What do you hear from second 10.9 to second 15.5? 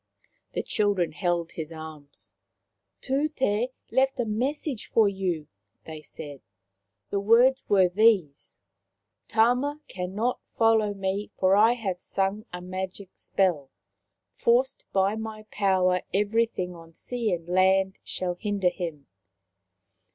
me, for I have sung a magic spell. Forced by my